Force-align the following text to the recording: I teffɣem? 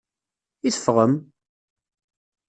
I 0.67 0.69
teffɣem? 0.73 1.13